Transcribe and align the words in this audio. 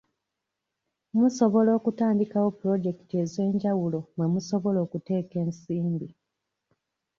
Musobola 1.19 1.71
okutandikawo 1.79 2.47
Pulojekiti 2.59 3.15
ez'enjawulo 3.23 3.99
mwe 4.15 4.25
musobola 4.33 4.79
okuteeka 4.85 5.35
ensimbi. 5.45 6.07